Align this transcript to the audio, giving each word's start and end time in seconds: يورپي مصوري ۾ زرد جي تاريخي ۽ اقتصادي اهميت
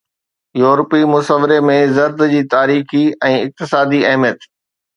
يورپي 0.61 1.01
مصوري 1.13 1.59
۾ 1.67 1.75
زرد 1.99 2.25
جي 2.33 2.41
تاريخي 2.55 3.05
۽ 3.31 3.39
اقتصادي 3.45 4.05
اهميت 4.13 4.53